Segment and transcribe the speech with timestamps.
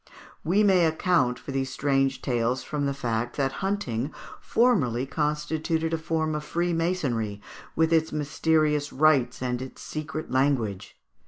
[0.43, 5.97] We may account for these strange tales from the fact that hunting formerly constituted a
[5.99, 7.39] sort of freemasonry,
[7.75, 10.97] with its mysterious rites and its secret language.